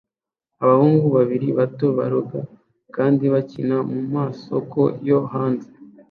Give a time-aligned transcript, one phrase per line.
[0.63, 2.39] Abahungu babiri bato baroga
[2.95, 5.69] kandi bakina mumasoko yo hanze